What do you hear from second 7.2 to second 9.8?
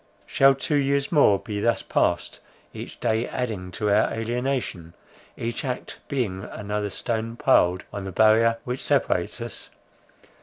piled on the barrier which separates us?